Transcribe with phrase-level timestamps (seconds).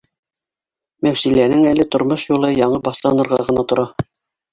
[1.07, 3.87] Мәүсиләнең әле тормош юлы яңы башланырға ғына тора